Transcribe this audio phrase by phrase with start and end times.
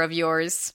[0.00, 0.74] of yours.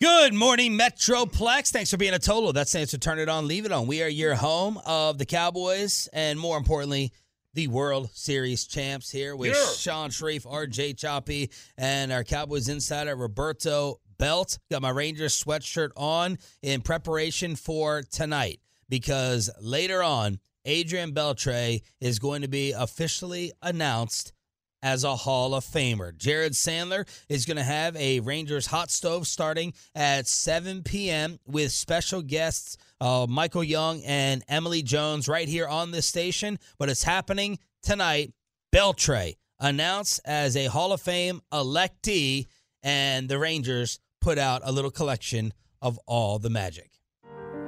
[0.00, 1.72] Good morning, Metroplex.
[1.72, 2.52] Thanks for being a total.
[2.52, 3.88] That stands for turn it on, leave it on.
[3.88, 7.12] We are your home of the Cowboys and more importantly,
[7.54, 13.98] the World Series champs here with Shan Shariff, RJ Choppy, and our Cowboys insider Roberto
[14.18, 14.60] Belt.
[14.70, 22.20] Got my Rangers sweatshirt on in preparation for tonight because later on, Adrian Beltre is
[22.20, 24.32] going to be officially announced
[24.82, 26.16] as a Hall of Famer.
[26.16, 31.38] Jared Sandler is going to have a Rangers hot stove starting at 7 p.m.
[31.46, 36.58] with special guests uh, Michael Young and Emily Jones right here on this station.
[36.78, 38.32] But it's happening tonight.
[38.74, 42.46] Beltre announced as a Hall of Fame electee,
[42.82, 46.90] and the Rangers put out a little collection of all the magic.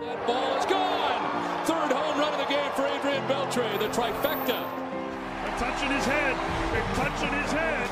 [0.01, 1.65] That ball is gone.
[1.65, 4.50] Third home run of the game for Adrian Beltre, the trifecta.
[5.81, 6.37] They're touching his head.
[6.73, 7.89] They're touching his head.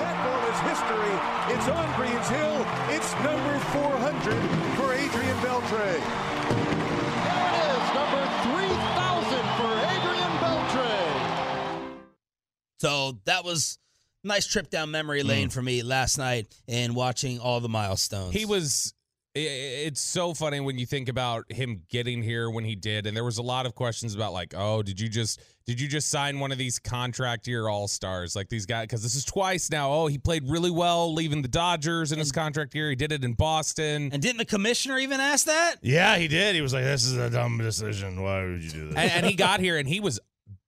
[0.00, 1.12] That ball is history.
[1.52, 2.64] It's on Greene's Hill.
[2.88, 4.40] It's number 400
[4.78, 6.00] for Adrian Beltre.
[7.20, 12.00] There it is, number 3,000 for Adrian Beltre.
[12.78, 13.78] So that was
[14.22, 15.52] nice trip down memory lane mm.
[15.52, 18.32] for me last night in watching all the milestones.
[18.32, 18.94] He was.
[19.36, 19.42] I- i-
[19.86, 23.24] It's so funny when you think about him getting here when he did, and there
[23.24, 26.40] was a lot of questions about like, oh, did you just did you just sign
[26.40, 28.82] one of these contract year all stars like these guys?
[28.84, 29.90] Because this is twice now.
[29.90, 32.90] Oh, he played really well leaving the Dodgers in his contract year.
[32.90, 34.10] He did it in Boston.
[34.12, 35.76] And didn't the commissioner even ask that?
[35.82, 36.54] Yeah, he did.
[36.54, 38.22] He was like, "This is a dumb decision.
[38.22, 40.20] Why would you do this?" and, and he got here and he was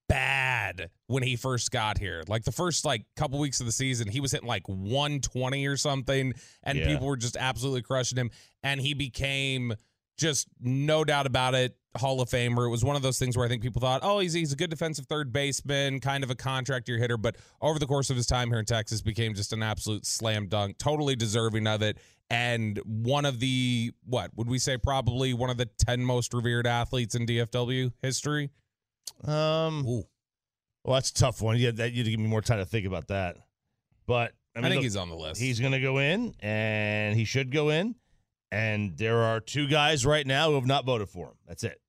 [0.08, 2.22] bad when he first got here.
[2.28, 5.76] Like the first like couple weeks of the season, he was hitting like 120 or
[5.76, 6.86] something, and Yeah.
[6.86, 8.30] people were just absolutely crushing him.
[8.62, 9.74] And he became
[10.18, 12.66] just no doubt about it, Hall of Famer.
[12.66, 14.56] It was one of those things where I think people thought, oh, he's he's a
[14.56, 18.16] good defensive third baseman, kind of a contract year hitter, but over the course of
[18.16, 21.98] his time here in Texas, became just an absolute slam dunk, totally deserving of it.
[22.30, 26.66] And one of the what would we say probably one of the 10 most revered
[26.66, 28.50] athletes in DFW history.
[29.24, 30.04] Um, Ooh.
[30.84, 31.56] well, that's a tough one.
[31.56, 33.36] Yeah, that you'd give me more time to think about that.
[34.06, 35.40] But I, I, think look, he's on the list.
[35.40, 37.94] he's going to go in, and he should go in.
[38.52, 41.34] And there are two guys right now who have not voted for him.
[41.46, 41.80] That's it.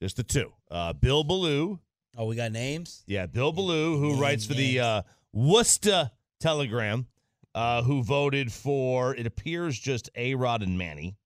[0.00, 0.52] Just the two.
[0.70, 1.80] Uh, Bill Ballou.
[2.16, 3.02] Oh, we got names?
[3.06, 4.80] Yeah, Bill Ballou, who Names, writes for the names.
[4.80, 5.02] uh,
[5.32, 7.06] Worcester Telegram,
[7.54, 11.16] uh, who voted for, it appears, just A Rod and Manny.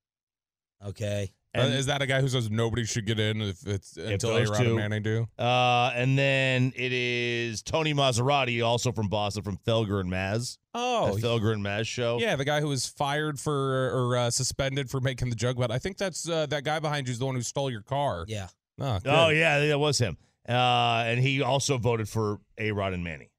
[0.84, 1.32] Okay.
[1.54, 4.30] Uh, And, is that a guy who says nobody should get in if it's until
[4.30, 5.28] those A-Rod two- and Manning do?
[5.38, 10.56] uh, and then it is Tony Massarotti, also from Boston, from Felger and Maz.
[10.74, 12.18] Oh, the Felger and Maz show.
[12.18, 15.70] yeah, the guy who was fired for or uh, suspended for making the joke But
[15.70, 18.24] I think that's uh, that guy behind you is the one who stole your car.
[18.28, 18.48] Yeah.
[18.80, 19.12] Oh, good.
[19.12, 20.16] Oh yeah, that was him.
[20.48, 23.30] Uh, and he also voted for A Rod and Manny.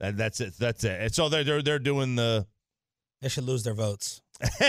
[0.00, 0.52] That, that's it.
[0.58, 1.00] That's it.
[1.00, 2.46] And so they're they're, they're doing the.
[3.22, 4.20] They should lose their votes.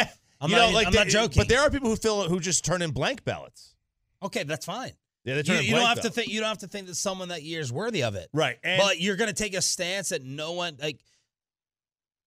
[0.43, 1.39] I'm you not, know, like I'm they- not joking.
[1.39, 3.73] But there are people who fill who just turn in blank ballots.
[4.21, 4.91] okay, that's fine.
[5.25, 6.27] Yeah, they You, turn in you don't have to think.
[6.27, 8.27] You don't have to think that someone that year is worthy of it.
[8.33, 10.99] Right, and but you're going to take a stance that no one like.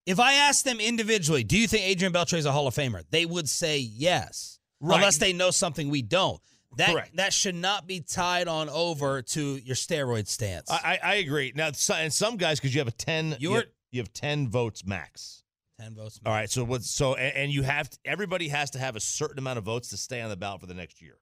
[0.07, 3.03] If I asked them individually, do you think Adrian Beltre is a Hall of Famer?
[3.11, 4.97] They would say yes, Right.
[4.97, 6.41] unless they know something we don't.
[6.79, 7.17] That Correct.
[7.17, 10.71] that should not be tied on over to your steroid stance.
[10.71, 11.53] I, I agree.
[11.55, 14.49] Now, and some guys because you have a ten, you You're- have, you have ten
[14.49, 15.43] votes max.
[15.81, 16.21] Ten votes.
[16.25, 16.51] All right.
[16.51, 16.83] So what?
[16.83, 19.91] So and, and you have to, everybody has to have a certain amount of votes
[19.91, 21.19] to stay on the ballot for the next year.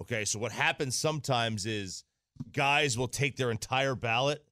[0.00, 0.24] Okay.
[0.24, 2.04] So what happens sometimes is
[2.52, 4.44] guys will take their entire ballot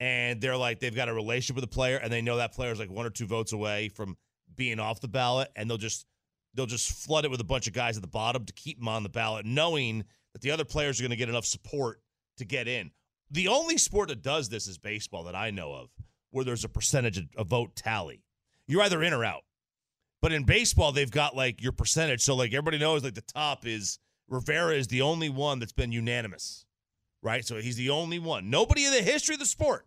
[0.00, 2.72] and they're like they've got a relationship with a player and they know that player
[2.72, 4.16] is like one or two votes away from
[4.54, 6.06] being off the ballot and they'll just
[6.56, 8.88] they'll just flood it with a bunch of guys at the bottom to keep them
[8.88, 12.00] on the ballot, knowing that the other players are going to get enough support
[12.38, 12.90] to get in.
[13.30, 15.90] The only sport that does this is baseball that I know of,
[16.30, 18.22] where there's a percentage of a vote tally.
[18.66, 19.42] You're either in or out.
[20.22, 22.22] But in baseball, they've got like your percentage.
[22.22, 23.98] So like everybody knows like the top is
[24.28, 26.64] Rivera is the only one that's been unanimous.
[27.22, 27.44] Right?
[27.44, 28.50] So he's the only one.
[28.50, 29.86] Nobody in the history of the sport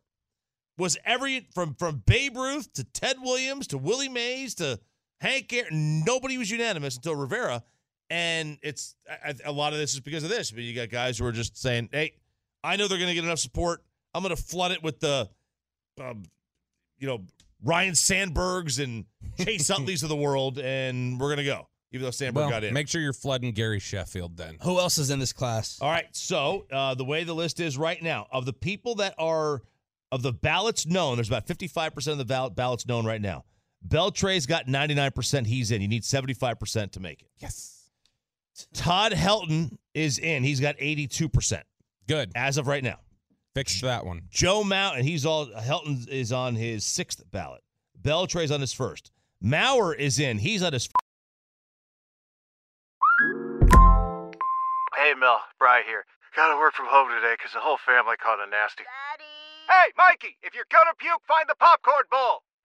[0.77, 4.79] was every from from Babe Ruth to Ted Williams to Willie Mays to
[5.21, 7.63] Hank Aaron, nobody was unanimous until Rivera.
[8.09, 8.95] And it's
[9.45, 10.51] a lot of this is because of this.
[10.51, 12.13] But you got guys who are just saying, "Hey,
[12.63, 13.83] I know they're going to get enough support.
[14.13, 15.29] I'm going to flood it with the,
[16.01, 16.23] um,
[16.97, 17.23] you know,
[17.63, 19.05] Ryne Sandbergs and
[19.37, 22.63] Chase Utleys of the world, and we're going to go." Even though Sandberg Well, got
[22.63, 22.71] in.
[22.71, 24.57] make sure you're flooding Gary Sheffield then.
[24.61, 25.79] Who else is in this class?
[25.81, 26.05] All right.
[26.11, 29.63] So uh, the way the list is right now, of the people that are
[30.11, 33.43] of the ballots known, there's about 55% of the ball- ballots known right now.
[33.87, 35.47] Beltre's got 99%.
[35.47, 35.81] He's in.
[35.81, 37.29] You need 75% to make it.
[37.39, 37.89] Yes.
[38.75, 40.43] Todd Helton is in.
[40.43, 41.63] He's got 82%
[42.07, 42.31] Good.
[42.35, 42.99] as of right now.
[43.59, 44.21] Fixed that one.
[44.31, 47.59] Joe Mauer, and he's all Helton is on his sixth ballot.
[48.01, 49.11] Beltre's on his first.
[49.43, 50.37] Mauer is in.
[50.37, 50.87] He's on his
[54.95, 56.05] Hey, Mel, Bry here.
[56.37, 58.87] Gotta work from home today because the whole family caught a nasty.
[58.87, 59.27] Daddy!
[59.67, 62.43] Hey, Mikey, if you're gonna puke, find the popcorn bowl!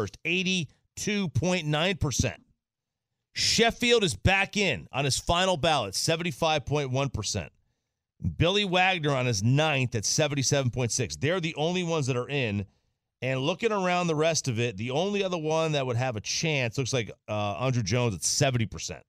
[0.00, 2.34] First, 82.9%.
[3.34, 7.50] Sheffield is back in on his final ballot, 75.1%.
[8.38, 11.20] Billy Wagner on his ninth at 77.6.
[11.20, 12.64] They're the only ones that are in.
[13.20, 16.22] And looking around the rest of it, the only other one that would have a
[16.22, 19.02] chance looks like uh, Andruw Jones at 70%.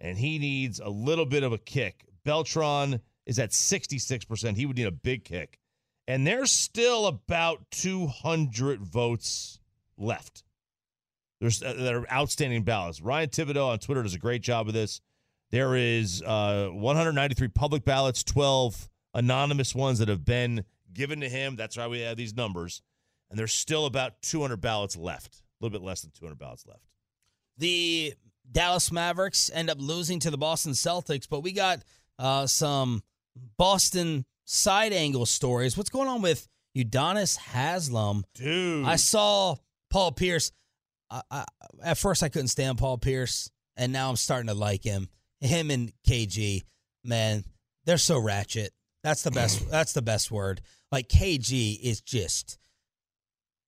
[0.00, 2.04] And he needs a little bit of a kick.
[2.24, 4.56] Beltran is at 66%.
[4.56, 5.60] He would need a big kick.
[6.08, 9.60] And there's still about 200 votes
[9.98, 10.44] left.
[11.40, 13.00] There's uh, that are outstanding ballots.
[13.00, 15.00] Ryan Thibodaux on Twitter does a great job of this.
[15.50, 21.56] There is uh, 193 public ballots, 12 anonymous ones that have been given to him.
[21.56, 22.82] That's why we have these numbers.
[23.30, 25.36] And there's still about 200 ballots left.
[25.36, 26.84] A little bit less than 200 ballots left.
[27.58, 28.14] The
[28.50, 31.80] Dallas Mavericks end up losing to the Boston Celtics, but we got
[32.18, 33.02] uh, some
[33.56, 35.76] Boston side angle stories.
[35.76, 38.24] What's going on with Udonis Haslem?
[38.34, 38.86] Dude.
[38.86, 39.56] I saw
[39.94, 40.50] Paul Pierce.
[41.08, 41.44] I, I,
[41.84, 45.08] at first, I couldn't stand Paul Pierce, and now I'm starting to like him.
[45.40, 46.62] Him and KG,
[47.04, 47.44] man,
[47.84, 48.72] they're so ratchet.
[49.04, 49.70] That's the best.
[49.70, 50.62] that's the best word.
[50.90, 52.58] Like KG is just.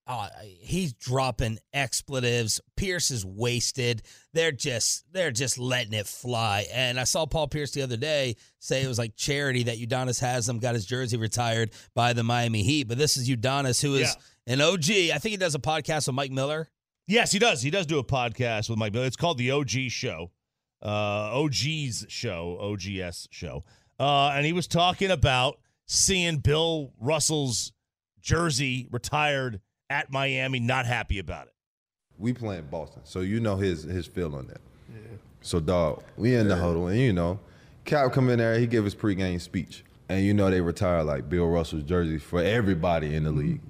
[0.06, 0.28] Uh,
[0.60, 2.60] he's dropping expletives.
[2.76, 4.02] Pierce is wasted.
[4.32, 6.66] They're just they're just letting it fly.
[6.72, 10.20] And I saw Paul Pierce the other day say it was like charity that Udonis
[10.20, 12.84] Haslem got his jersey retired by the Miami Heat.
[12.86, 14.90] But this is Udonis, who is an OG.
[15.12, 16.70] I think he does a podcast with Mike Miller.
[17.08, 17.62] Yes, he does.
[17.62, 19.06] He does do a podcast with Mike Miller.
[19.06, 20.30] It's called the OG Show,
[20.84, 23.64] uh, OG's Show, OGS Show.
[23.98, 27.72] Uh, and he was talking about seeing Bill Russell's
[28.20, 31.52] jersey retired at Miami, not happy about it.
[32.18, 34.60] We playing Boston, so you know his his feel on that.
[34.88, 35.16] Yeah.
[35.42, 37.38] So dog, we in the huddle, and you know,
[37.84, 41.28] Cap come in there, he give his pregame speech, and you know they retire like
[41.28, 43.38] Bill Russell's jersey for everybody in the mm-hmm.
[43.40, 43.60] league.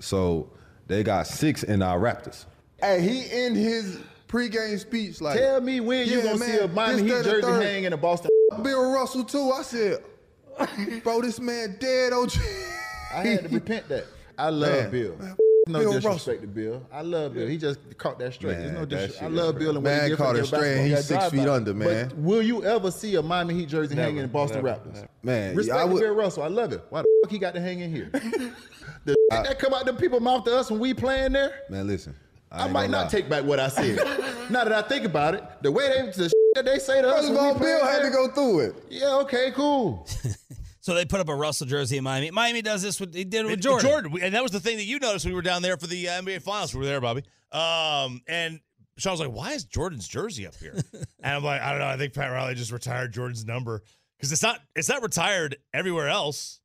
[0.00, 0.50] So
[0.86, 2.46] they got six in our Raptors.
[2.80, 6.68] Hey, he in his pregame speech like, Tell me when you gonna man, see a
[6.68, 8.30] Miami this, Heat that, and the jersey third." hang in a Boston.
[8.62, 9.50] Bill Russell too.
[9.50, 10.02] I said,
[11.02, 12.12] bro, this man dead.
[12.12, 12.32] OG.
[13.12, 14.04] I had to repent that.
[14.38, 15.16] I love Man, Bill.
[15.16, 15.36] man,
[15.68, 16.86] No Bill disrespect to Bill.
[16.92, 17.48] I love Bill.
[17.48, 18.54] He just caught that straight.
[18.54, 19.22] There's no disrespect.
[19.22, 21.48] I love Bill and Man what he caught did it for straight he's six feet
[21.48, 22.08] under, man.
[22.08, 25.08] But will you ever see a Miami Heat jersey hanging in Boston Raptors?
[25.24, 26.00] Man, Respect I would.
[26.00, 26.44] Bill Russell.
[26.44, 26.84] I love it.
[26.90, 28.10] Why the fuck he got to hang in here?
[28.12, 31.62] the shit that come out the people mouth to us when we playing there.
[31.68, 32.14] Man, listen.
[32.52, 33.10] I, ain't might not lie.
[33.10, 33.96] take back what I said.
[34.50, 37.26] now that I think about it, the way they the that they say to us.
[37.26, 38.74] First of all, Bill had there- to go through it.
[38.88, 39.16] Yeah.
[39.16, 39.50] Okay.
[39.50, 40.06] Cool.
[40.86, 42.30] So they put up a Russell jersey in Miami.
[42.30, 44.16] Miami does this with he did it with And Jordan.
[44.22, 46.08] and that was the thing that you noticed when we were down there for the
[46.08, 46.72] uh, NBA Finals.
[46.72, 47.24] We were there, Bobby.
[47.50, 48.60] Um, and
[48.96, 51.88] Shan was like, "Why is Jordan's jersey up here?" and I'm like, "I don't know.
[51.88, 53.82] I think Pat Riley just retired Jordan's number
[54.16, 56.60] because it's not it's not retired everywhere else."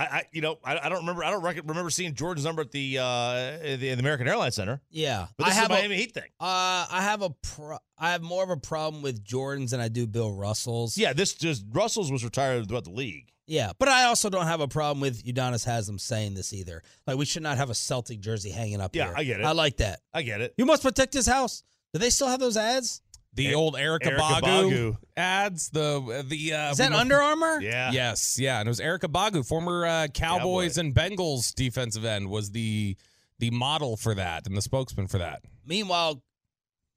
[0.00, 1.22] I, I you know, I, I don't remember.
[1.24, 4.80] I don't rec- remember seeing Jordan's number at the uh the, the American Airlines Center.
[4.90, 6.30] Yeah, But this I is have a a- Miami Heat thing.
[6.40, 9.88] Uh, I have a pro- I have more of a problem with Jordans than I
[9.88, 10.96] do Bill Russell's.
[10.96, 13.26] Yeah, this just Russell's was retired throughout the league.
[13.46, 16.82] Yeah, but I also don't have a problem with Udonis Haslem saying this either.
[17.06, 19.14] Like we should not have a Celtic jersey hanging up Yeah, here.
[19.16, 19.44] I get it.
[19.46, 20.00] I like that.
[20.14, 20.54] I get it.
[20.56, 21.64] You must protect his house.
[21.92, 23.02] Do they still have those ads?
[23.34, 24.96] The old Erica, Eric Ogbogu, Bagu.
[25.16, 25.70] ads.
[25.70, 27.60] The the uh, Is that we must- Under Armour?
[27.60, 27.92] Yeah.
[27.92, 30.80] Yes, yeah, and it was Eric Ogbogu, former uh, Cowboys Cowboy.
[30.80, 32.96] and Bengals defensive end, was the
[33.38, 35.42] the model for that and the spokesman for that.
[35.64, 36.22] Meanwhile,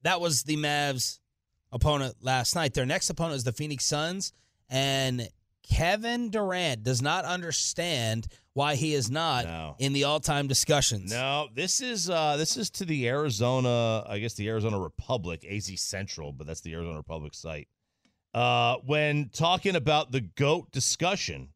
[0.02, 1.20] that was the Mavs'
[1.72, 2.74] opponent last night.
[2.74, 4.34] Their next opponent is the Phoenix Suns,
[4.70, 5.30] and
[5.62, 9.76] Kevin Durant does not understand why he is not No.
[9.80, 11.12] in the all-time discussions.
[11.12, 15.72] No, this is uh this is to the Arizona, I guess the Arizona Republic, AZ
[15.82, 17.68] Central, but that's the Arizona Republic site.
[18.34, 21.50] Uh when talking about the GOAT discussion,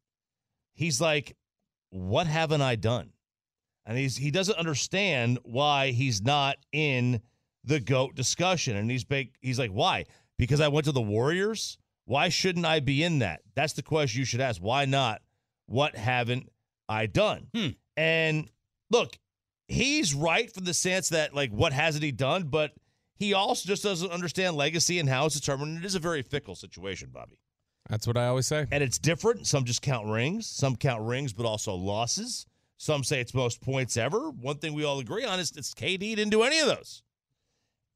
[0.74, 1.36] he's like,
[1.90, 3.10] What haven't I done?
[3.86, 7.20] And he's he doesn't understand why he's not in
[7.64, 8.76] the GOAT discussion.
[8.76, 10.04] And he's big he's like, Why?
[10.36, 11.78] Because I went to the Warriors?
[12.06, 13.42] Why shouldn't I be in that?
[13.54, 14.60] That's the question you should ask.
[14.60, 15.20] Why not?
[15.66, 16.48] What haven't
[16.88, 17.48] I done?
[17.54, 17.68] Hmm.
[17.96, 18.48] And
[18.90, 19.18] look,
[19.66, 22.72] he's right from the sense that like what hasn't he done, but
[23.16, 25.78] he also just doesn't understand legacy and how it's determined.
[25.78, 27.40] It is a very fickle situation, Bobby.
[27.88, 28.66] That's what I always say.
[28.70, 29.46] And it's different.
[29.46, 32.46] Some just count rings, some count rings, but also losses.
[32.76, 34.30] Some say it's most points ever.
[34.30, 37.02] One thing we all agree on is it's KD didn't do any of those.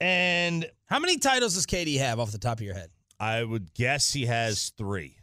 [0.00, 2.90] And How many titles does KD have off the top of your head?
[3.20, 5.16] I would guess he has three.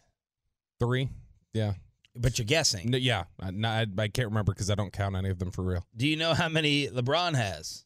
[0.80, 1.10] Three,
[1.54, 1.74] yeah,
[2.22, 2.90] But you're guessing.
[2.92, 3.24] No, yeah.
[3.40, 5.86] I, no, I, I can't remember because I don't count any of them for real.
[5.96, 7.86] Do you know how many LeBron has?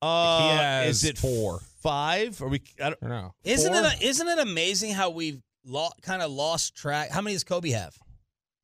[0.00, 1.60] Uh, He has is it four.
[1.82, 2.40] five?
[2.40, 2.60] Are we?
[2.80, 3.34] I don't, I don't know.
[3.42, 3.82] Isn't Four?
[3.86, 7.10] it isn't it amazing how we've lo- kind of lost track?
[7.10, 7.96] How many does Kobe have?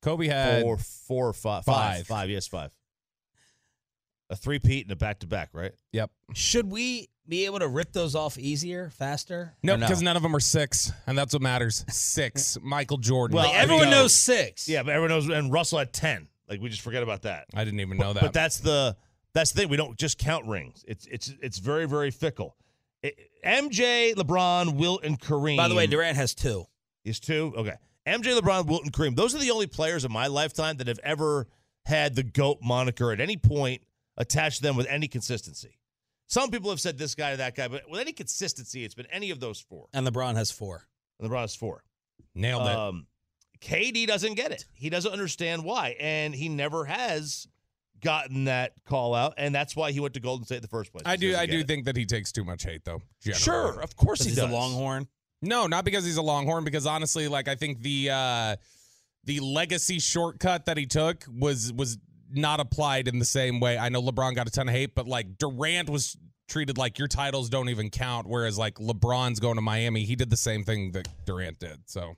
[0.03, 1.97] Kobe had four, four, or five, Five.
[1.99, 2.31] five, five.
[2.31, 2.71] Yes, five.
[4.31, 5.73] A three-peat and a back-to-back, right?
[5.93, 6.11] Yep.
[6.35, 9.55] Should we be able to rip those off easier, faster?
[9.63, 11.85] No, because none of them are six, and that's what matters.
[11.95, 12.59] Six.
[12.61, 13.37] Michael Jordan.
[13.37, 13.91] Well, Like, everyone go.
[13.91, 14.69] knows six.
[14.69, 15.29] Yeah, but everyone knows.
[15.29, 16.29] And Russell had ten.
[16.49, 17.47] Like we just forget about that.
[17.55, 18.21] I didn't even know that.
[18.23, 18.97] But that's the
[19.33, 19.69] that's the thing.
[19.71, 20.85] We don't just count rings.
[20.87, 22.57] It's it's it's very very fickle.
[23.03, 25.57] It- MJ, LeBron, Wilt, and Kareem.
[25.57, 26.67] By the way, Durant has two.
[27.05, 27.55] is two.
[27.57, 29.17] Okay, MJ, LeBron, Wilt, and Kareem.
[29.17, 31.47] Those are the only players in my lifetime that have ever
[31.87, 33.81] had the goat moniker at any point
[34.19, 35.79] attached to them with any consistency.
[36.31, 39.09] Some people have said this guy or that guy, but with any consistency, it's been
[39.11, 39.89] any of those four.
[39.93, 40.87] And LeBron has four.
[41.19, 41.83] And LeBron has four.
[42.37, 42.77] Nailed it.
[42.77, 43.07] Um,
[43.61, 44.65] KD doesn't get it.
[44.73, 47.49] He doesn't understand why, and he never has
[48.01, 50.93] gotten that call out, and that's why he went to Golden State in the first
[50.93, 51.03] place.
[51.05, 51.35] I do.
[51.37, 51.67] I do it.
[51.67, 53.03] think that he takes too much hate, though.
[53.21, 53.41] generally.
[53.41, 54.49] Sure, of course he He's does.
[54.51, 55.09] a Longhorn.
[55.43, 56.63] No, not because he's a Longhorn.
[56.65, 58.57] Because honestly, like I think the uh,
[59.25, 61.99] the legacy shortcut that he took was was
[62.33, 63.79] not applied in the same way.
[63.79, 66.17] I know LeBron got a ton of hate, but like Durant was
[66.49, 70.31] treated like your titles don't even count, whereas like LeBron's going to Miami, he did
[70.31, 71.81] the same thing that Durant did.
[71.87, 72.17] So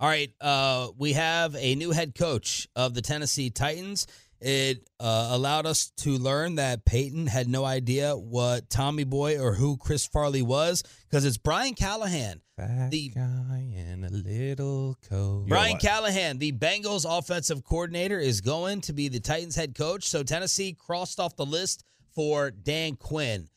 [0.00, 4.06] All right, uh, we have a new head coach of the Tennessee Titans.
[4.42, 9.54] It uh, allowed us to learn that Peyton had no idea what Tommy Boy or
[9.54, 12.40] who Chris Farley was because it's Brian Callahan.
[12.90, 15.46] The guy in a little coat.
[15.48, 20.08] Brian Callahan, the Bengals offensive coordinator, is going to be the Titans head coach.
[20.08, 21.84] So Tennessee crossed off the list
[22.14, 23.48] for Dan Quinn.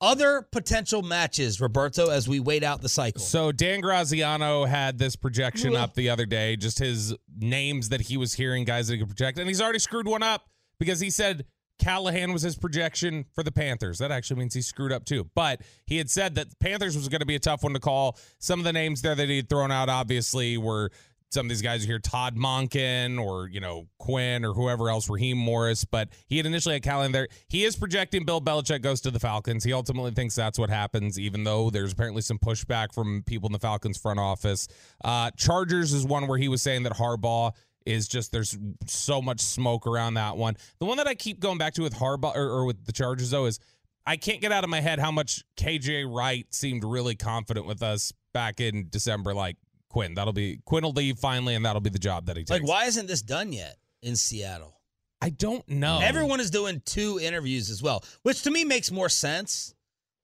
[0.00, 3.20] Other potential matches, Roberto, as we wait out the cycle.
[3.20, 8.16] So Dan Graziano had this projection up the other day, just his names that he
[8.16, 10.44] was hearing, guys that he could project, and he's already screwed one up
[10.78, 11.46] because he said
[11.78, 13.98] Callahan was his projection for the Panthers.
[13.98, 15.30] That actually means he screwed up too.
[15.34, 18.18] But he had said that Panthers was going to be a tough one to call.
[18.38, 20.90] Some of the names there that he had thrown out, obviously, were
[21.30, 25.08] some of these guys are here, Todd Monken or, you know, Quinn or whoever else,
[25.10, 25.84] Raheem Morris.
[25.84, 27.28] But he had initially had Callahan there.
[27.48, 29.64] He is projecting Bill Belichick goes to the Falcons.
[29.64, 33.52] He ultimately thinks that's what happens, even though there's apparently some pushback from people in
[33.52, 34.68] the Falcons front office.
[35.04, 37.52] Uh, Chargers is one where he was saying that Harbaugh
[37.84, 40.56] is just there's so much smoke around that one.
[40.80, 43.30] The one that I keep going back to with Harbaugh or, or with the Chargers
[43.30, 43.60] though is
[44.04, 47.82] I can't get out of my head how much KJ Wright seemed really confident with
[47.82, 49.34] us back in December.
[49.34, 49.56] Like
[49.96, 52.50] Quinn, that'll be Quinn will leave finally, and that'll be the job that he takes.
[52.50, 54.78] Like, why isn't this done yet in Seattle?
[55.22, 56.00] I don't know.
[56.02, 59.74] Everyone is doing two interviews as well, which to me makes more sense.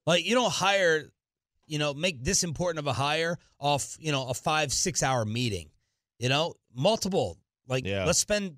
[0.05, 1.05] Like, you don't hire,
[1.65, 5.25] you know, make this important of a hire off, you know, a five, six hour
[5.25, 5.71] meeting.
[6.19, 7.39] You know, multiple.
[7.67, 8.05] Like, Yeah.
[8.05, 8.57] let's spend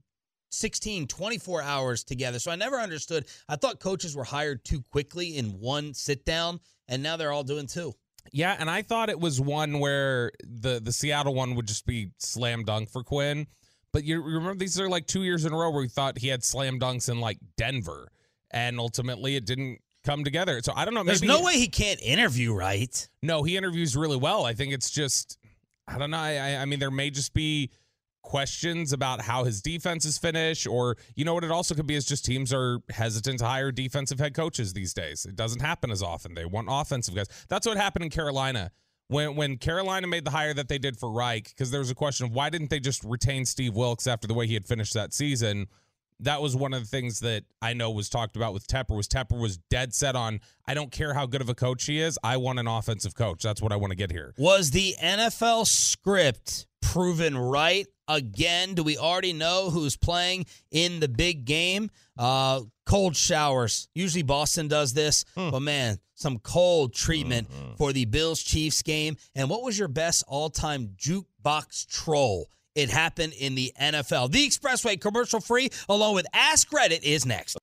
[0.52, 2.40] 16, 24 hours together.
[2.40, 3.26] So I never understood.
[3.48, 7.46] I thought coaches were hired too quickly in one sit down, and now they're all
[7.46, 7.96] doing two.
[8.32, 12.10] Yeah, and I thought it was one where the the Seattle one would just be
[12.20, 13.48] slam dunk for Quinn.
[13.94, 16.28] But you remember these are like two years in a row where we thought he
[16.28, 18.10] had slam dunks in like Denver,
[18.52, 20.60] and ultimately it didn't come together.
[20.64, 21.04] So I don't know.
[21.04, 23.08] There's no way he can't interview right.
[23.24, 24.46] No, he interviews really well.
[24.46, 25.38] I think it's just
[25.88, 26.18] I don't know.
[26.18, 27.70] I, I- I mean, there may just be
[28.26, 32.06] questions about how his defenses finish, or you know what it also could be is
[32.06, 35.26] just teams are hesitant to hire defensive head coaches these days.
[35.26, 36.34] It doesn't happen as often.
[36.34, 37.28] They want offensive guys.
[37.48, 38.72] That's what happened in Carolina.
[39.08, 41.96] When when Carolina made the hire that they did for Reich, because there was a
[41.96, 44.96] question of why didn't they just retain Steve Wilks after the way he had finished
[44.96, 45.68] that season?
[46.22, 49.08] That was one of the things that I know was talked about with Tepper was
[49.08, 52.18] Tepper was dead set on I don't care how good of a coach he is.
[52.24, 53.44] I want an offensive coach.
[53.44, 54.34] That's what I want to get here.
[54.38, 58.74] Was the NFL script proven right again?
[58.74, 61.90] Do we already know who's playing in the big game?
[62.18, 63.88] Uh, cold showers.
[63.94, 67.48] Usually Boston does this, but man, some cold treatment
[67.78, 69.18] for the Bills Chiefs game.
[69.36, 72.48] And what was your best all time jukebox troll?
[72.76, 74.32] It happened in the NFL.
[74.32, 77.58] The Expressway commercial free, along with Ask Reddit, is next.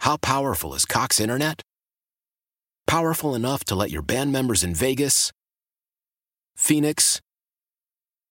[0.00, 1.62] How powerful is Cox Internet?
[2.86, 5.32] Powerful enough to let your band members in Vegas,
[6.54, 7.20] Phoenix,